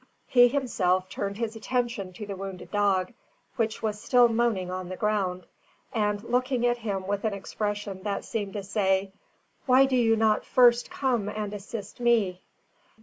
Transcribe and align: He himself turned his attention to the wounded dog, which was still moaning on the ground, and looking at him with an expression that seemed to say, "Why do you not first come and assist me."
He 0.25 0.47
himself 0.47 1.09
turned 1.09 1.37
his 1.37 1.55
attention 1.55 2.11
to 2.13 2.25
the 2.25 2.35
wounded 2.35 2.71
dog, 2.71 3.13
which 3.55 3.83
was 3.83 4.01
still 4.01 4.27
moaning 4.29 4.71
on 4.71 4.89
the 4.89 4.95
ground, 4.95 5.45
and 5.93 6.23
looking 6.23 6.65
at 6.65 6.79
him 6.79 7.05
with 7.05 7.23
an 7.23 7.35
expression 7.35 8.01
that 8.01 8.25
seemed 8.25 8.53
to 8.53 8.63
say, 8.63 9.11
"Why 9.67 9.85
do 9.85 9.95
you 9.95 10.15
not 10.15 10.43
first 10.43 10.89
come 10.89 11.29
and 11.29 11.53
assist 11.53 11.99
me." 11.99 12.41